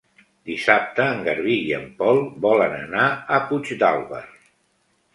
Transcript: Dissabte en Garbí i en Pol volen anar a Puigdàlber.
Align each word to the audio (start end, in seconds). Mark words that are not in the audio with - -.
Dissabte 0.51 1.05
en 1.17 1.21
Garbí 1.27 1.59
i 1.67 1.77
en 1.81 1.85
Pol 2.01 2.23
volen 2.49 2.77
anar 2.81 3.07
a 3.13 3.41
Puigdàlber. 3.53 4.27